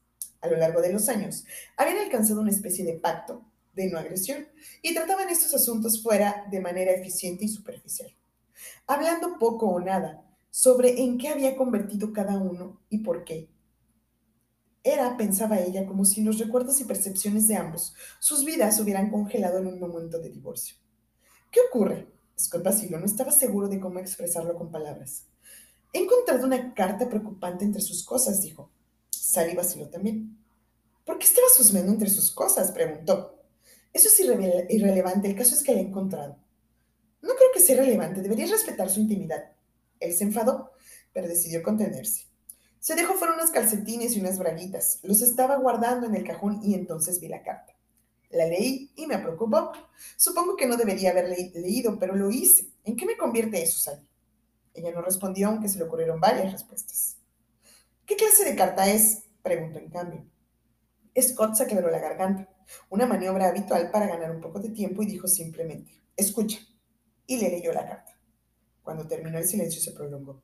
A 0.41 0.49
lo 0.49 0.57
largo 0.57 0.81
de 0.81 0.93
los 0.93 1.09
años, 1.09 1.45
habían 1.77 1.99
alcanzado 1.99 2.41
una 2.41 2.51
especie 2.51 2.85
de 2.85 2.95
pacto 2.95 3.45
de 3.75 3.89
no 3.89 3.99
agresión 3.99 4.49
y 4.83 4.93
trataban 4.93 5.29
estos 5.29 5.55
asuntos 5.55 6.03
fuera 6.03 6.47
de 6.51 6.61
manera 6.61 6.93
eficiente 6.93 7.45
y 7.45 7.49
superficial, 7.49 8.13
hablando 8.87 9.39
poco 9.39 9.67
o 9.67 9.81
nada 9.81 10.25
sobre 10.51 11.01
en 11.03 11.17
qué 11.17 11.29
había 11.29 11.57
convertido 11.57 12.13
cada 12.13 12.37
uno 12.37 12.81
y 12.91 12.99
por 12.99 13.25
qué. 13.25 13.49
Era, 14.85 15.17
pensaba 15.17 15.61
ella, 15.61 15.87
como 15.87 16.05
si 16.05 16.23
los 16.23 16.39
recuerdos 16.39 16.81
y 16.81 16.85
percepciones 16.85 17.47
de 17.47 17.57
ambos, 17.57 17.95
sus 18.19 18.45
vidas 18.45 18.81
hubieran 18.81 19.11
congelado 19.11 19.59
en 19.59 19.69
un 19.69 19.79
momento 19.79 20.19
de 20.19 20.31
divorcio. 20.31 20.77
¿Qué 21.53 21.61
ocurre? 21.69 22.09
Scott 22.39 22.65
vaciló, 22.65 22.99
no 22.99 23.07
estaba 23.07 23.31
seguro 23.31 23.69
de 23.69 23.79
cómo 23.79 24.01
expresarlo 24.01 24.57
con 24.57 24.73
palabras. 24.73 25.27
He 25.93 26.01
encontrado 26.01 26.47
una 26.47 26.75
carta 26.75 27.09
preocupante 27.09 27.65
entre 27.65 27.83
sus 27.83 28.05
cosas, 28.05 28.43
dijo. 28.43 28.71
Sally 29.11 29.55
vaciló 29.55 29.89
también. 29.89 30.39
¿Por 31.05 31.19
qué 31.19 31.27
estaba 31.27 31.47
susmendo 31.55 31.93
entre 31.93 32.09
sus 32.09 32.31
cosas? 32.31 32.73
preguntó. 32.73 33.39
Eso 33.93 34.09
es 34.09 34.19
irrelevante, 34.19 35.29
el 35.29 35.37
caso 35.37 35.55
es 35.55 35.63
que 35.63 35.75
la 35.75 35.81
he 35.81 35.83
encontrado. 35.83 36.39
No 37.21 37.35
creo 37.35 37.51
que 37.55 37.61
sea 37.61 37.77
relevante, 37.77 38.23
deberías 38.23 38.51
respetar 38.51 38.91
su 38.91 39.01
intimidad. 39.01 39.53
Él 40.01 40.13
se 40.15 40.25
enfadó, 40.25 40.73
pero 41.13 41.29
decidió 41.29 41.63
contenerse. 41.63 42.32
Se 42.83 42.97
dejó 42.97 43.15
fuera 43.15 43.35
unos 43.35 43.51
calcetines 43.51 44.17
y 44.17 44.21
unas 44.21 44.41
braguitas. 44.41 44.99
Los 45.05 45.23
estaba 45.23 45.57
guardando 45.57 46.09
en 46.09 46.17
el 46.17 46.25
cajón 46.25 46.59
y 46.65 46.75
entonces 46.75 47.21
vi 47.21 47.29
la 47.29 47.45
carta. 47.45 47.77
La 48.29 48.45
leí 48.45 48.91
y 48.97 49.07
me 49.07 49.19
preocupó. 49.19 49.71
Supongo 50.17 50.57
que 50.57 50.67
no 50.67 50.77
debería 50.77 51.13
haber 51.13 51.29
leído, 51.29 51.97
pero 52.01 52.17
lo 52.17 52.29
hice. 52.33 52.73
¿En 52.83 52.97
qué 52.97 53.07
me 53.07 53.17
convierte 53.17 53.63
eso, 53.63 53.79
Sally? 53.79 54.05
Ella 54.75 54.91
no 54.91 55.01
respondió, 55.01 55.47
aunque 55.47 55.69
se 55.69 55.79
le 55.79 55.85
ocurrieron 55.85 56.19
varias 56.19 56.51
respuestas. 56.51 57.19
¿Qué 58.05 58.17
clase 58.17 58.45
de 58.45 58.57
carta 58.57 58.91
es? 58.91 59.27
preguntó 59.45 59.79
en 59.79 59.89
cambio. 59.89 60.27
Scott 61.21 61.55
se 61.55 61.63
aclaró 61.63 61.89
la 61.89 62.01
garganta, 62.01 62.49
una 62.91 63.07
maniobra 63.07 63.47
habitual 63.47 63.93
para 63.93 64.09
ganar 64.09 64.33
un 64.33 64.41
poco 64.41 64.59
de 64.59 64.71
tiempo, 64.71 65.05
y 65.05 65.07
dijo 65.07 65.29
simplemente, 65.29 66.03
escucha. 66.17 66.59
Y 67.29 67.37
le 67.37 67.49
leyó 67.49 67.73
la 67.73 67.87
carta. 67.87 68.19
Cuando 68.83 69.07
terminó 69.07 69.39
el 69.39 69.47
silencio 69.47 69.81
se 69.81 69.93
prolongó. 69.93 70.43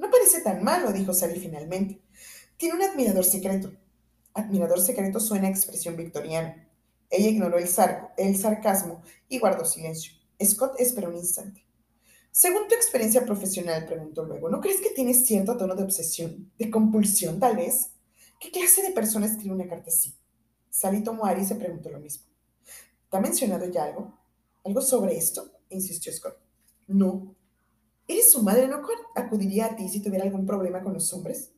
No 0.00 0.10
parece 0.10 0.40
tan 0.40 0.64
malo, 0.64 0.92
dijo 0.92 1.12
Sally 1.12 1.38
finalmente. 1.38 2.00
Tiene 2.56 2.76
un 2.76 2.82
admirador 2.82 3.22
secreto. 3.22 3.70
Admirador 4.32 4.80
secreto 4.80 5.20
suena 5.20 5.48
a 5.48 5.50
expresión 5.50 5.94
victoriana. 5.94 6.66
Ella 7.10 7.28
ignoró 7.28 7.58
el, 7.58 7.68
el 8.16 8.36
sarcasmo 8.38 9.02
y 9.28 9.38
guardó 9.38 9.66
silencio. 9.66 10.14
Scott 10.42 10.80
esperó 10.80 11.10
un 11.10 11.16
instante. 11.16 11.66
Según 12.30 12.66
tu 12.66 12.74
experiencia 12.74 13.26
profesional, 13.26 13.84
preguntó 13.84 14.24
luego, 14.24 14.48
¿no 14.48 14.62
crees 14.62 14.80
que 14.80 14.88
tienes 14.88 15.26
cierto 15.26 15.58
tono 15.58 15.74
de 15.74 15.82
obsesión, 15.82 16.50
de 16.56 16.70
compulsión 16.70 17.38
tal 17.38 17.56
vez? 17.56 17.90
¿Qué 18.38 18.50
clase 18.50 18.82
de 18.82 18.92
persona 18.92 19.26
escribe 19.26 19.54
una 19.54 19.68
carta 19.68 19.88
así? 19.88 20.14
Sally 20.70 21.04
tomó 21.04 21.26
a 21.26 21.38
y 21.38 21.44
se 21.44 21.56
preguntó 21.56 21.90
lo 21.90 22.00
mismo. 22.00 22.24
¿Te 23.10 23.18
ha 23.18 23.20
mencionado 23.20 23.66
ya 23.66 23.84
algo? 23.84 24.18
¿Algo 24.64 24.80
sobre 24.80 25.18
esto? 25.18 25.60
insistió 25.68 26.10
Scott. 26.10 26.38
No. 26.86 27.36
¿Eres 28.10 28.32
su 28.32 28.42
madre? 28.42 28.66
¿No 28.66 28.82
acudiría 29.14 29.66
a 29.66 29.76
ti 29.76 29.88
si 29.88 30.02
tuviera 30.02 30.24
algún 30.24 30.44
problema 30.44 30.82
con 30.82 30.92
los 30.92 31.12
hombres? 31.12 31.52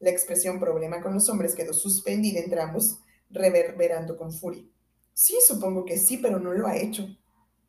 La 0.00 0.10
expresión 0.10 0.60
problema 0.60 1.00
con 1.00 1.14
los 1.14 1.30
hombres 1.30 1.54
quedó 1.54 1.72
suspendida 1.72 2.40
entre 2.40 2.60
ambos, 2.60 2.98
reverberando 3.30 4.18
con 4.18 4.30
furia. 4.30 4.62
Sí, 5.14 5.38
supongo 5.46 5.86
que 5.86 5.96
sí, 5.96 6.18
pero 6.18 6.38
no 6.40 6.52
lo 6.52 6.66
ha 6.66 6.76
hecho. 6.76 7.08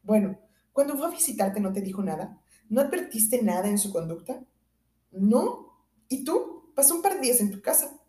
Bueno, 0.03 0.37
cuando 0.73 0.97
fue 0.97 1.07
a 1.07 1.11
visitarte 1.11 1.61
no 1.61 1.71
te 1.71 1.79
dijo 1.79 2.03
nada. 2.03 2.41
¿No 2.67 2.81
advertiste 2.81 3.41
nada 3.41 3.69
en 3.69 3.77
su 3.77 3.89
conducta? 3.93 4.43
No. 5.11 5.85
¿Y 6.09 6.25
tú? 6.25 6.73
Pasó 6.75 6.95
un 6.95 7.01
par 7.01 7.13
de 7.13 7.21
días 7.21 7.39
en 7.39 7.51
tu 7.51 7.61
casa. 7.61 8.01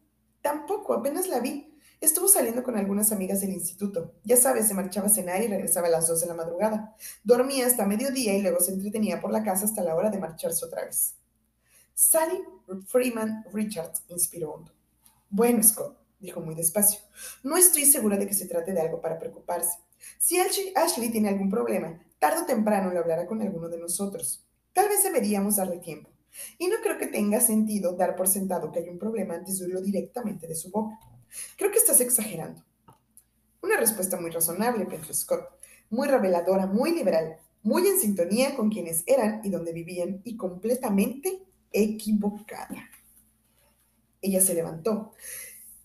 Tampoco, 0.43 0.93
apenas 0.93 1.29
la 1.29 1.39
vi. 1.39 1.70
Estuvo 2.01 2.29
saliendo 2.29 2.63
con 2.63 2.77
algunas 2.77 3.13
amigas 3.13 3.43
del 3.43 3.53
instituto. 3.53 4.15
Ya 4.25 4.39
sabes, 4.39 4.67
se 4.67 4.75
marchaba 4.75 5.09
a 5.09 5.11
cenar 5.11 5.43
y 5.43 5.49
regresaba 5.49 5.89
a 5.89 5.91
las 5.91 6.09
dos 6.09 6.23
de 6.23 6.27
la 6.27 6.35
madrugada. 6.35 6.97
Dormía 7.25 7.67
hasta 7.67 7.85
mediodía 7.85 8.35
y 8.35 8.41
luego 8.41 8.61
se 8.61 8.73
entretenía 8.73 9.21
por 9.21 9.31
la 9.31 9.43
casa 9.43 9.67
hasta 9.67 9.83
la 9.83 9.95
hora 9.95 10.09
de 10.09 10.19
marcharse 10.19 10.65
otra 10.65 10.87
vez. 10.87 11.17
Sally 11.95 12.41
Freeman 12.87 13.45
Richards 13.53 14.03
inspiró 14.09 14.53
hondo. 14.53 14.73
Bueno, 15.29 15.63
Scott, 15.63 15.99
dijo 16.19 16.41
muy 16.41 16.55
despacio. 16.55 17.01
No 17.43 17.59
estoy 17.59 17.85
segura 17.85 18.17
de 18.17 18.27
que 18.27 18.33
se 18.33 18.47
trate 18.47 18.73
de 18.73 18.81
algo 18.81 19.03
para 19.03 19.19
preocuparse. 19.19 19.79
Si 20.19 20.41
Ashley 20.41 21.11
tiene 21.11 21.29
algún 21.29 21.51
problema, 21.51 22.01
tarde 22.19 22.43
o 22.43 22.47
temprano 22.47 22.91
le 22.91 22.99
hablará 22.99 23.27
con 23.27 23.43
alguno 23.43 23.69
de 23.69 23.79
nosotros. 23.79 24.43
Tal 24.73 24.89
vez 24.89 25.03
deberíamos 25.03 25.57
darle 25.57 25.79
tiempo. 25.79 26.09
Y 26.59 26.69
no 26.69 26.77
creo 26.83 26.97
que 26.97 27.09
tenga 27.09 27.41
sentido 27.41 27.93
dar 27.93 28.17
por 28.17 28.29
sentado 28.29 28.73
que 28.73 28.79
hay 28.79 28.89
un 28.89 28.99
problema 28.99 29.35
antes 29.35 29.59
de 29.59 29.67
oírlo 29.67 29.83
directamente 29.83 30.47
de 30.47 30.55
su 30.55 30.71
boca. 30.71 30.99
Creo 31.57 31.71
que 31.71 31.79
estás 31.79 32.01
exagerando. 32.01 32.65
Una 33.63 33.77
respuesta 33.77 34.19
muy 34.21 34.31
razonable, 34.31 34.87
pensó 34.87 35.13
Scott, 35.13 35.45
muy 35.91 36.09
reveladora, 36.09 36.67
muy 36.67 36.93
liberal, 36.93 37.37
muy 37.63 37.87
en 37.87 37.99
sintonía 37.99 38.57
con 38.57 38.71
quienes 38.71 39.05
eran 39.07 39.41
y 39.45 39.51
donde 39.51 39.73
vivían 39.73 40.23
y 40.25 40.37
completamente 40.37 41.43
equivocada. 41.73 42.89
Ella 44.23 44.41
se 44.41 44.55
levantó 44.55 45.13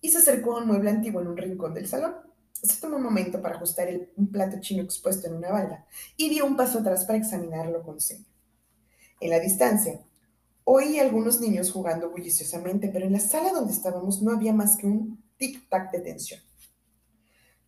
y 0.02 0.10
se 0.10 0.20
acercó 0.20 0.56
a 0.56 0.62
un 0.62 0.68
mueble 0.68 0.90
antiguo 0.90 1.22
en 1.22 1.28
un 1.28 1.38
rincón 1.38 1.74
del 1.74 1.88
salón. 1.88 2.16
Se 2.54 2.80
tomó 2.80 2.98
un 2.98 3.04
momento 3.04 3.42
para 3.42 3.56
ajustar 3.56 3.90
un 4.16 4.28
plato 4.32 4.60
chino 4.60 4.82
expuesto 4.82 5.28
en 5.28 5.36
una 5.36 5.52
balda 5.52 5.86
y 6.18 6.30
dio 6.30 6.46
un 6.46 6.56
paso 6.56 6.80
atrás 6.80 7.06
para 7.06 7.20
examinarlo 7.20 7.84
con 7.84 8.00
seña. 8.00 8.26
En 9.20 9.30
la 9.30 9.40
distancia, 9.40 10.00
oí 10.64 11.00
a 11.00 11.04
algunos 11.04 11.40
niños 11.40 11.72
jugando 11.72 12.10
bulliciosamente, 12.10 12.90
pero 12.90 13.06
en 13.06 13.14
la 13.14 13.20
sala 13.20 13.52
donde 13.52 13.74
estábamos 13.74 14.22
no 14.22 14.32
había 14.32 14.54
más 14.54 14.78
que 14.78 14.88
un 14.88 15.25
tic-tac 15.38 15.92
de 15.92 16.00
tensión. 16.00 16.42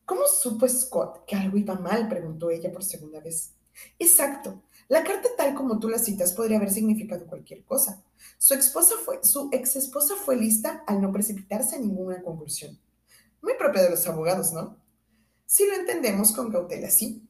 ¿Cómo 0.06 0.26
supo 0.26 0.68
Scott 0.68 1.26
que 1.26 1.36
algo 1.36 1.58
iba 1.58 1.76
mal? 1.76 2.08
preguntó 2.08 2.50
ella 2.50 2.72
por 2.72 2.84
segunda 2.84 3.20
vez. 3.20 3.54
Exacto. 4.00 4.64
La 4.88 5.04
carta 5.04 5.30
tal 5.38 5.54
como 5.54 5.80
tú 5.80 5.90
la 5.90 6.00
citas 6.00 6.34
podría 6.34 6.58
haber 6.58 6.72
significado 6.72 7.28
cualquier 7.28 7.64
cosa. 7.66 8.04
Su, 8.38 8.54
esposa 8.54 8.96
fue, 9.04 9.20
su 9.24 9.50
ex 9.52 9.76
esposa 9.76 10.16
fue 10.16 10.38
lista 10.38 10.84
al 10.88 11.02
no 11.02 11.12
precipitarse 11.12 11.76
a 11.76 11.80
ninguna 11.80 12.22
conclusión. 12.24 12.80
Muy 13.42 13.54
propia 13.56 13.84
de 13.84 13.90
los 13.90 14.08
abogados, 14.08 14.54
¿no? 14.54 14.78
Si 15.46 15.66
lo 15.66 15.74
entendemos 15.74 16.32
con 16.32 16.52
cautela, 16.52 16.90
sí. 16.90 17.28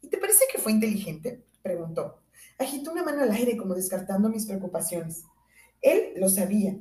¿Y 0.00 0.08
te 0.08 0.18
parece 0.18 0.44
que 0.52 0.58
fue 0.58 0.72
inteligente? 0.72 1.44
preguntó. 1.62 2.22
Agitó 2.58 2.92
una 2.92 3.02
mano 3.02 3.22
al 3.22 3.32
aire 3.32 3.56
como 3.56 3.74
descartando 3.74 4.28
mis 4.28 4.46
preocupaciones. 4.46 5.24
Él 5.80 6.12
lo 6.16 6.28
sabía, 6.28 6.78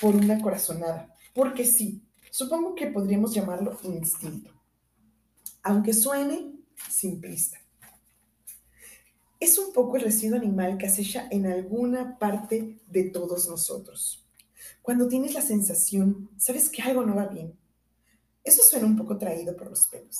por 0.00 0.14
una 0.14 0.40
corazonada, 0.40 1.14
porque 1.34 1.64
sí, 1.64 2.02
supongo 2.30 2.74
que 2.74 2.88
podríamos 2.88 3.34
llamarlo 3.34 3.78
instinto, 3.82 4.50
aunque 5.62 5.92
suene 5.92 6.52
simplista 6.88 7.58
es 9.40 9.56
un 9.58 9.72
poco 9.72 9.96
el 9.96 10.02
residuo 10.02 10.36
animal 10.36 10.78
que 10.78 10.86
acecha 10.86 11.28
en 11.30 11.46
alguna 11.46 12.18
parte 12.18 12.80
de 12.88 13.04
todos 13.04 13.48
nosotros. 13.48 14.26
Cuando 14.82 15.06
tienes 15.06 15.34
la 15.34 15.42
sensación, 15.42 16.30
sabes 16.36 16.70
que 16.70 16.82
algo 16.82 17.04
no 17.04 17.14
va 17.14 17.26
bien. 17.26 17.56
Eso 18.42 18.62
suena 18.62 18.86
un 18.86 18.96
poco 18.96 19.16
traído 19.16 19.56
por 19.56 19.70
los 19.70 19.86
pelos. 19.86 20.16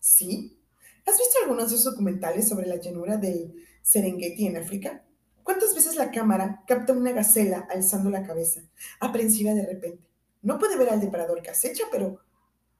¿Sí? 0.00 0.58
¿Has 1.06 1.18
visto 1.18 1.38
algunos 1.42 1.70
de 1.70 1.76
esos 1.76 1.92
documentales 1.92 2.48
sobre 2.48 2.66
la 2.66 2.76
llanura 2.76 3.16
del 3.16 3.54
Serengeti 3.82 4.46
en 4.46 4.56
África? 4.56 5.04
¿Cuántas 5.42 5.74
veces 5.74 5.96
la 5.96 6.10
cámara 6.10 6.64
capta 6.66 6.92
una 6.92 7.12
gacela 7.12 7.66
alzando 7.70 8.10
la 8.10 8.26
cabeza, 8.26 8.62
aprensiva 9.00 9.54
de 9.54 9.66
repente? 9.66 10.07
No 10.42 10.58
puede 10.58 10.76
ver 10.76 10.90
al 10.90 11.00
depredador 11.00 11.42
que 11.42 11.50
acecha, 11.50 11.84
pero... 11.90 12.20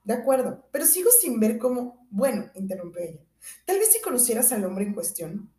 De 0.05 0.15
acuerdo, 0.15 0.67
pero 0.73 0.87
sigo 0.87 1.11
sin 1.11 1.39
ver 1.39 1.59
cómo... 1.59 2.07
Bueno, 2.11 2.51
interrumpió 2.55 3.03
ella. 3.03 3.21
Tal 3.67 3.79
vez 3.79 3.93
si 3.93 4.01
conocieras 4.01 4.53
al 4.53 4.65
hombre 4.65 4.85
en 4.85 4.95
cuestión. 4.95 5.51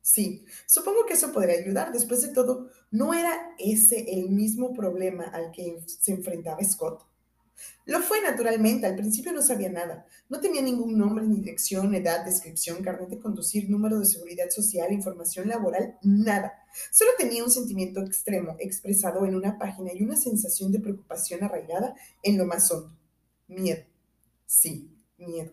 Sí, 0.00 0.44
supongo 0.66 1.04
que 1.04 1.14
eso 1.14 1.32
podría 1.32 1.58
ayudar. 1.58 1.92
Después 1.92 2.22
de 2.22 2.28
todo, 2.28 2.70
¿no 2.92 3.12
era 3.12 3.54
ese 3.58 4.12
el 4.12 4.30
mismo 4.30 4.72
problema 4.72 5.24
al 5.24 5.50
que 5.50 5.80
se 5.86 6.12
enfrentaba 6.12 6.62
Scott? 6.62 7.04
Lo 7.84 8.00
fue 8.00 8.20
naturalmente, 8.20 8.86
al 8.86 8.96
principio 8.96 9.32
no 9.32 9.42
sabía 9.42 9.68
nada. 9.68 10.06
No 10.28 10.40
tenía 10.40 10.60
ningún 10.60 10.98
nombre, 10.98 11.26
ni 11.26 11.36
dirección, 11.36 11.94
edad, 11.94 12.24
descripción, 12.24 12.82
carnet 12.82 13.08
de 13.10 13.18
conducir, 13.18 13.70
número 13.70 13.98
de 13.98 14.06
seguridad 14.06 14.50
social, 14.50 14.92
información 14.92 15.48
laboral, 15.48 15.96
nada. 16.02 16.52
Solo 16.90 17.10
tenía 17.16 17.44
un 17.44 17.50
sentimiento 17.50 18.00
extremo 18.00 18.56
expresado 18.58 19.24
en 19.24 19.36
una 19.36 19.58
página 19.58 19.92
y 19.94 20.02
una 20.02 20.16
sensación 20.16 20.72
de 20.72 20.80
preocupación 20.80 21.44
arraigada 21.44 21.94
en 22.22 22.38
lo 22.38 22.44
más 22.44 22.70
hondo. 22.70 22.96
Miedo. 23.46 23.84
Sí, 24.46 24.90
miedo. 25.16 25.52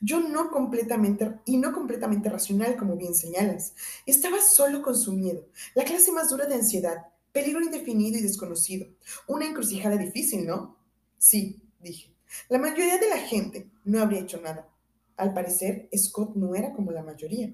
Yo 0.00 0.20
no 0.20 0.50
completamente, 0.50 1.40
y 1.44 1.58
no 1.58 1.72
completamente 1.72 2.28
racional, 2.28 2.76
como 2.76 2.96
bien 2.96 3.14
señalas. 3.14 3.74
Estaba 4.06 4.40
solo 4.40 4.82
con 4.82 4.96
su 4.96 5.12
miedo, 5.12 5.46
la 5.74 5.84
clase 5.84 6.12
más 6.12 6.30
dura 6.30 6.46
de 6.46 6.54
ansiedad, 6.54 7.06
peligro 7.32 7.60
indefinido 7.60 8.18
y 8.18 8.22
desconocido. 8.22 8.86
Una 9.26 9.46
encrucijada 9.46 9.96
difícil, 9.96 10.46
¿no? 10.46 10.75
Sí, 11.18 11.60
dije. 11.80 12.12
La 12.48 12.58
mayoría 12.58 12.98
de 12.98 13.08
la 13.08 13.18
gente 13.18 13.70
no 13.84 14.00
habría 14.00 14.20
hecho 14.20 14.40
nada. 14.40 14.68
Al 15.16 15.32
parecer, 15.32 15.88
Scott 15.96 16.34
no 16.34 16.54
era 16.54 16.72
como 16.72 16.92
la 16.92 17.02
mayoría. 17.02 17.52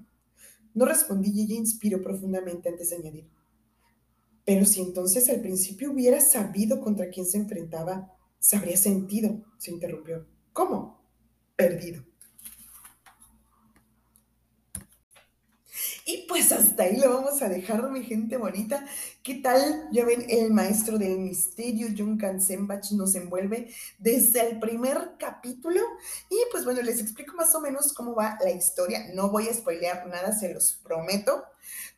No 0.73 0.85
respondí 0.85 1.31
y 1.33 1.43
ella 1.43 1.55
inspiró 1.55 2.01
profundamente 2.01 2.69
antes 2.69 2.89
de 2.89 2.95
añadir. 2.97 3.27
Pero 4.45 4.65
si 4.65 4.81
entonces 4.81 5.29
al 5.29 5.41
principio 5.41 5.91
hubiera 5.91 6.19
sabido 6.19 6.81
contra 6.81 7.09
quién 7.09 7.25
se 7.25 7.37
enfrentaba, 7.37 8.11
se 8.39 8.57
habría 8.57 8.75
sentido, 8.75 9.41
se 9.57 9.71
interrumpió. 9.71 10.25
¿Cómo? 10.51 10.99
Perdido. 11.55 12.03
Y 16.05 16.25
pues 16.27 16.51
hasta 16.51 16.83
ahí 16.83 16.97
lo 16.97 17.13
vamos 17.13 17.41
a 17.41 17.47
dejar, 17.47 17.89
mi 17.89 18.03
gente 18.03 18.35
bonita. 18.35 18.85
¿Qué 19.21 19.35
tal? 19.35 19.87
Ya 19.93 20.03
ven, 20.03 20.25
el 20.27 20.51
maestro 20.51 20.97
del 20.97 21.17
misterio, 21.19 21.87
Jung 21.97 22.19
Kansenbach, 22.19 22.91
nos 22.91 23.15
envuelve 23.15 23.73
desde 23.99 24.49
el 24.49 24.59
primer 24.59 25.13
capítulo. 25.17 25.79
Y 26.29 26.37
pues 26.51 26.65
bueno, 26.65 26.81
les 26.81 26.99
explico 26.99 27.37
más 27.37 27.55
o 27.55 27.61
menos 27.61 27.93
cómo 27.93 28.15
va 28.15 28.37
la 28.43 28.51
historia. 28.51 29.11
No 29.13 29.29
voy 29.29 29.47
a 29.47 29.53
spoilear 29.53 30.05
nada, 30.07 30.33
se 30.33 30.53
los 30.53 30.73
prometo. 30.83 31.45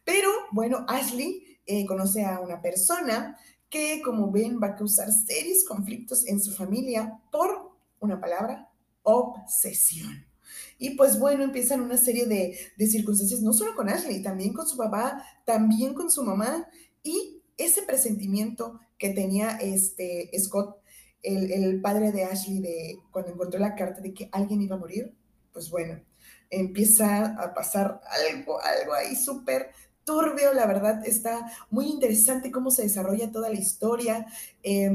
Pero 0.03 0.29
bueno, 0.51 0.85
Ashley 0.87 1.59
eh, 1.65 1.83
conoce 1.87 2.23
a 2.23 2.39
una 2.41 2.61
persona 2.61 3.35
que, 3.69 4.03
como 4.03 4.31
ven, 4.31 4.59
va 4.61 4.67
a 4.67 4.75
causar 4.75 5.11
serios 5.11 5.63
conflictos 5.63 6.27
en 6.27 6.39
su 6.39 6.51
familia 6.51 7.19
por 7.31 7.71
una 7.99 8.21
palabra, 8.21 8.69
obsesión. 9.01 10.34
Y 10.77 10.91
pues 10.91 11.19
bueno, 11.19 11.43
empiezan 11.43 11.81
una 11.81 11.97
serie 11.97 12.25
de, 12.25 12.87
circunstancias, 12.87 13.41
no 13.41 13.53
solo 13.53 13.75
con 13.75 13.89
Ashley, 13.89 14.21
también 14.21 14.53
con 14.53 14.67
su 14.67 14.77
papá, 14.77 15.23
también 15.45 15.93
con 15.93 16.11
su 16.11 16.23
mamá, 16.23 16.67
y 17.03 17.41
ese 17.57 17.83
presentimiento 17.83 18.79
que 18.97 19.09
tenía 19.09 19.57
este 19.57 20.29
Scott, 20.37 20.77
el, 21.21 21.51
el, 21.51 21.81
padre 21.81 22.11
de 22.11 22.25
Ashley, 22.25 22.59
de 22.59 22.99
cuando 23.11 23.31
encontró 23.31 23.59
la 23.59 23.75
carta 23.75 24.01
de 24.01 24.13
que 24.13 24.29
alguien 24.31 24.61
iba 24.61 24.75
a 24.75 24.79
morir, 24.79 25.15
pues 25.53 25.69
bueno, 25.69 26.01
empieza 26.49 27.25
a 27.41 27.53
pasar 27.53 28.01
algo, 28.29 28.59
algo 28.61 28.93
ahí 28.93 29.15
súper 29.15 29.71
turbio, 30.05 30.53
la 30.53 30.67
verdad, 30.67 31.05
está 31.05 31.51
muy 31.69 31.87
interesante 31.87 32.51
cómo 32.51 32.71
se 32.71 32.83
desarrolla 32.83 33.31
toda 33.31 33.49
la 33.49 33.59
historia. 33.59 34.27
Eh, 34.63 34.91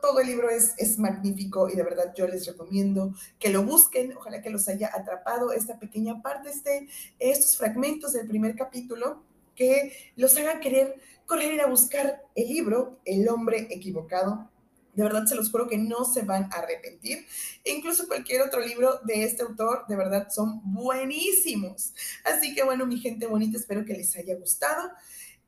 todo, 0.00 0.20
el 0.20 0.26
libro 0.26 0.50
es, 0.50 0.98
magnífico 0.98 1.68
y 1.68 1.76
de 1.76 1.82
verdad 1.82 2.12
yo 2.16 2.26
les 2.26 2.46
recomiendo 2.46 3.14
que 3.38 3.50
lo 3.50 3.62
busquen. 3.62 4.16
Ojalá 4.16 4.42
que 4.42 4.50
los 4.50 4.68
haya 4.68 4.90
atrapado 4.92 5.52
esta 5.52 5.78
pequeña 5.78 6.20
parte, 6.22 6.50
este, 6.50 6.88
estos 7.18 7.56
fragmentos 7.56 8.12
del 8.12 8.26
primer 8.26 8.56
capítulo 8.56 9.22
que 9.54 9.92
los 10.16 10.36
hagan 10.36 10.60
querer 10.60 11.00
correr 11.26 11.52
ir 11.52 11.60
a 11.60 11.66
buscar 11.66 12.22
el 12.34 12.48
libro, 12.48 12.98
El 13.04 13.28
hombre 13.28 13.68
equivocado. 13.70 14.50
De 14.94 15.04
verdad 15.04 15.24
se 15.26 15.36
los 15.36 15.50
juro 15.50 15.68
que 15.68 15.78
no 15.78 16.04
se 16.04 16.22
van 16.22 16.44
a 16.52 16.56
arrepentir. 16.56 17.24
E 17.64 17.72
incluso 17.72 18.08
cualquier 18.08 18.42
otro 18.42 18.60
libro 18.60 18.98
de 19.04 19.22
este 19.24 19.42
autor, 19.42 19.86
de 19.88 19.96
verdad 19.96 20.28
son 20.30 20.60
buenísimos. 20.64 21.94
Así 22.24 22.54
que 22.54 22.64
bueno, 22.64 22.86
mi 22.86 22.98
gente 22.98 23.26
bonita, 23.26 23.56
espero 23.56 23.84
que 23.84 23.94
les 23.94 24.16
haya 24.16 24.34
gustado 24.34 24.90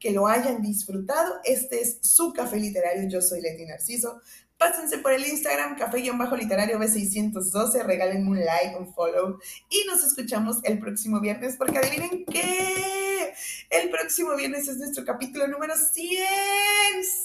que 0.03 0.11
lo 0.11 0.27
hayan 0.27 0.61
disfrutado. 0.61 1.37
Este 1.45 1.81
es 1.81 1.99
su 2.03 2.33
café 2.33 2.57
literario. 2.57 3.09
Yo 3.09 3.23
soy 3.23 3.41
Leti 3.41 3.65
Narciso. 3.65 4.21
Pásense 4.59 4.99
por 4.99 5.13
el 5.13 5.27
Instagram, 5.27 5.77
café-literario 5.77 6.79
B612, 6.79 7.85
regálenme 7.85 8.31
un 8.31 8.45
like, 8.45 8.77
un 8.79 8.95
follow 8.95 9.41
y 9.69 9.85
nos 9.89 10.05
escuchamos 10.05 10.59
el 10.63 10.79
próximo 10.79 11.21
viernes 11.21 11.57
porque 11.57 11.79
adivinen 11.79 12.25
qué, 12.27 13.35
el 13.71 13.91
próximo 13.91 14.37
viernes 14.37 14.69
es 14.69 14.77
nuestro 14.77 15.05
capítulo 15.05 15.49
número 15.49 15.75
100. 15.75 16.25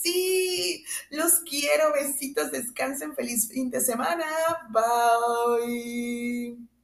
Sí, 0.01 0.83
los 1.11 1.41
quiero, 1.41 1.93
besitos, 1.93 2.51
descansen, 2.51 3.13
feliz 3.13 3.47
fin 3.49 3.69
de 3.69 3.81
semana. 3.81 4.25
Bye. 4.71 6.76